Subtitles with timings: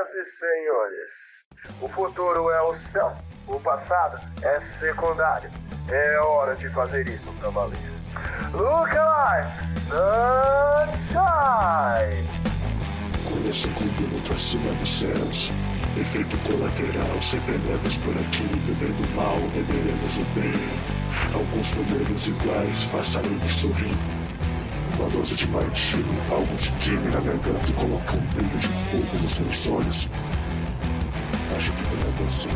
[0.00, 1.12] Senhoras e senhores,
[1.82, 3.14] o futuro é o céu,
[3.46, 5.50] o passado é secundário.
[5.88, 7.76] É hora de fazer isso pra valer.
[8.52, 9.48] Look alive,
[9.90, 11.20] sunshine!
[13.28, 15.50] Conheço o clube muito acima dos céus.
[15.98, 18.48] Efeito colateral, sempre leves por aqui.
[18.66, 20.54] Bebendo mal, venderemos o bem.
[21.34, 24.19] Alguns números iguais, faça ele sorrir.
[25.00, 29.22] Uma dose de martini, algo de queime na garganta e coloca um brilho de fogo
[29.22, 30.10] nos meus olhos.
[31.56, 32.50] Acho que tem algo assim.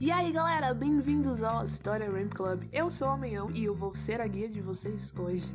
[0.00, 2.64] E aí galera, bem-vindos ao História Ramp Club.
[2.72, 5.54] Eu sou o Amanhã e eu vou ser a guia de vocês hoje.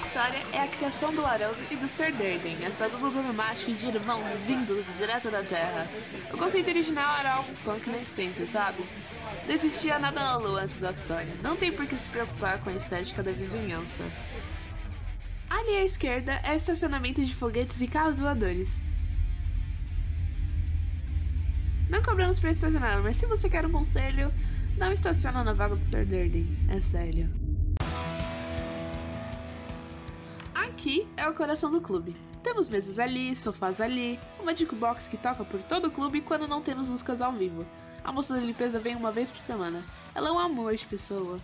[0.00, 3.70] História é a criação do Haroldo e do Sir Durden, a história do grupo mágico
[3.70, 5.88] de irmãos vindos direto da Terra.
[6.32, 8.82] O conceito original era algo punk na essência, sabe?
[9.50, 11.34] Não existia nada na lua antes da história.
[11.42, 14.04] Não tem por que se preocupar com a estética da vizinhança.
[15.50, 18.80] Ali à esquerda é estacionamento de foguetes e carros voadores.
[21.88, 24.32] Não cobramos para estacionar, mas se você quer um conselho,
[24.78, 26.06] não estaciona na vaga do Sr.
[26.06, 26.56] Durden.
[26.68, 27.28] É sério.
[30.54, 32.14] Aqui é o coração do clube.
[32.44, 36.62] Temos mesas ali, sofás ali, uma jukebox que toca por todo o clube quando não
[36.62, 37.66] temos músicas ao vivo.
[38.10, 39.84] A moça da limpeza vem uma vez por semana.
[40.16, 41.40] Ela é um amor de pessoa.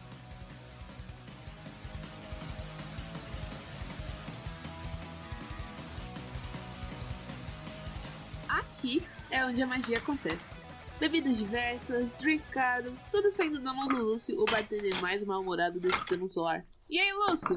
[8.49, 9.01] Aqui
[9.31, 10.57] é onde a magia acontece.
[10.99, 16.01] Bebidas diversas, drink caros, tudo saindo da mão do Lúcio, o bartender mais mal-humorado desse
[16.01, 16.67] sistema solar.
[16.91, 17.57] E aí, Lúcio?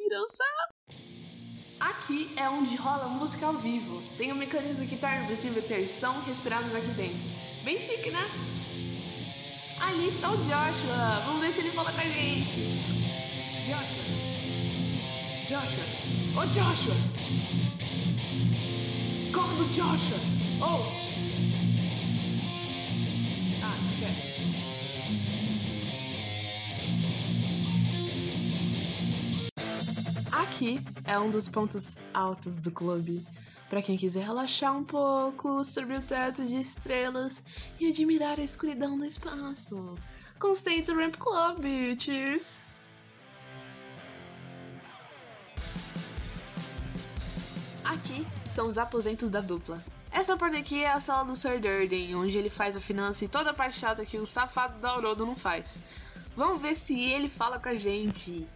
[0.00, 0.42] Mirança!
[2.02, 4.02] Aqui é onde rola música ao vivo.
[4.18, 7.24] Tem um mecanismo que torna possível ter som respirados aqui dentro.
[7.62, 8.28] Bem chique, né?
[9.80, 11.22] Ali está o Joshua.
[11.26, 12.60] Vamos ver se ele fala com a gente.
[13.68, 14.02] Joshua.
[15.46, 16.42] Joshua.
[16.42, 16.96] Ô Joshua.
[19.32, 20.18] Corre do Joshua.
[20.60, 21.11] Oh.
[30.52, 33.26] Aqui é um dos pontos altos do clube.
[33.70, 37.42] Para quem quiser relaxar um pouco sobre o teto de estrelas
[37.80, 39.96] e admirar a escuridão do espaço.
[40.38, 41.64] Conceito Ramp Club,
[41.98, 42.60] cheers!
[47.82, 49.82] Aqui são os aposentos da dupla.
[50.10, 53.28] Essa parte aqui é a sala do Sir Durden, onde ele faz a finança e
[53.28, 55.82] toda a parte chata que o safado da Aurodo não faz.
[56.36, 58.46] Vamos ver se ele fala com a gente.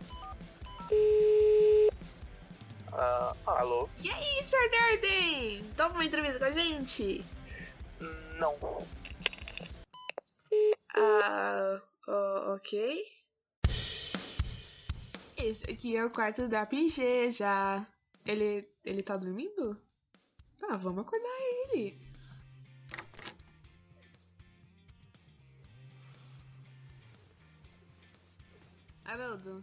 [2.97, 3.91] Uh, alô?
[4.03, 5.71] E aí, Sir Durden?
[5.77, 7.23] Toma uma entrevista com a gente?
[8.39, 8.57] Não.
[10.97, 13.03] Ah, uh, ok.
[15.37, 17.87] Esse aqui é o quarto da PG já.
[18.25, 19.79] Ele, ele tá dormindo?
[20.59, 21.39] Tá, vamos acordar
[21.75, 22.01] ele.
[29.05, 29.63] Haroldo.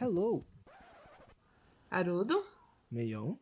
[0.00, 0.46] Hello,
[1.90, 2.40] Haroldo?
[2.88, 3.36] meião.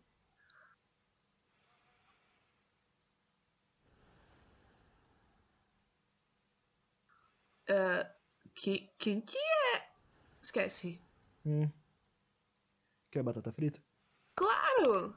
[8.55, 9.91] Que, quem que é?
[10.43, 10.99] Esquece.
[11.44, 11.70] Hum.
[13.11, 13.79] Quer batata frita?
[14.35, 15.14] Claro!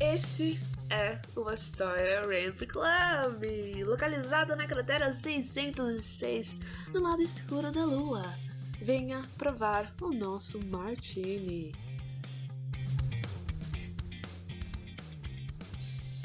[0.00, 0.60] Esse
[0.94, 6.60] é o Astoria Ramp Club, localizado na cratera 606,
[6.92, 8.22] no lado escuro da Lua.
[8.80, 11.72] Venha provar o nosso Martini.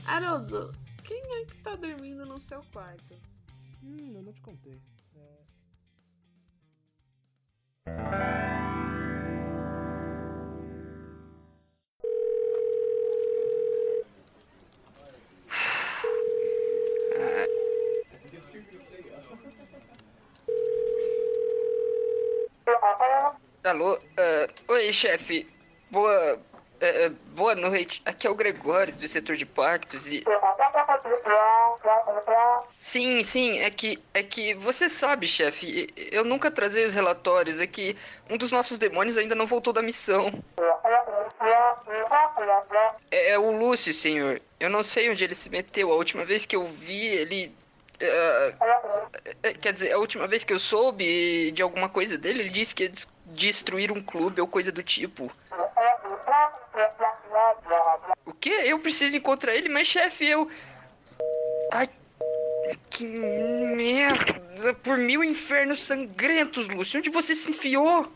[0.06, 0.71] Haroldo,
[1.04, 3.16] quem é que tá dormindo no seu quarto?
[3.83, 4.80] Hum, eu não te contei.
[23.63, 24.00] Alô?
[24.17, 25.45] Ah, oi, chefe.
[25.91, 26.39] Boa.
[26.79, 28.01] eh, boa noite.
[28.06, 30.23] Aqui é o Gregório, do setor de pactos e.
[32.77, 34.01] Sim, sim, é que.
[34.13, 35.88] É que você sabe, chefe.
[36.11, 37.59] Eu nunca trazei os relatórios.
[37.59, 37.97] É que
[38.29, 40.31] um dos nossos demônios ainda não voltou da missão.
[43.11, 44.41] É, é o Lúcio, senhor.
[44.59, 45.91] Eu não sei onde ele se meteu.
[45.91, 47.57] A última vez que eu vi, ele.
[49.44, 52.73] é, quer dizer, a última vez que eu soube de alguma coisa dele, ele disse
[52.73, 52.91] que
[53.30, 55.31] destruir um clube ou coisa do tipo.
[58.26, 58.62] O quê?
[58.66, 60.50] Eu preciso encontrar ele, mas chefe, eu.
[61.72, 61.90] Ai.
[62.90, 64.74] Que merda!
[64.84, 67.00] Por mil infernos sangrentos, Lúcio!
[67.00, 68.12] Onde você se enfiou?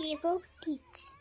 [0.00, 1.16] Evil Kids.